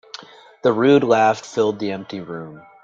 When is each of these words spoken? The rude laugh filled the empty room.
The 0.63 0.73
rude 0.73 1.03
laugh 1.03 1.45
filled 1.45 1.77
the 1.77 1.91
empty 1.91 2.21
room. 2.21 2.65